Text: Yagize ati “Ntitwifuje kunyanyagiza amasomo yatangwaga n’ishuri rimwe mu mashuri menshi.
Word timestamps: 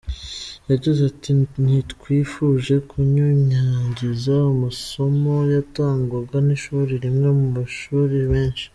Yagize 0.69 1.01
ati 1.11 1.29
“Ntitwifuje 1.63 2.75
kunyanyagiza 2.89 4.33
amasomo 4.51 5.33
yatangwaga 5.53 6.37
n’ishuri 6.45 6.93
rimwe 7.03 7.27
mu 7.39 7.47
mashuri 7.59 8.15
menshi. 8.33 8.65